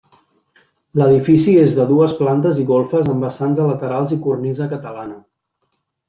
[0.99, 5.19] L’edifici és de dues plantes i golfes amb vessants a laterals i cornisa catalana.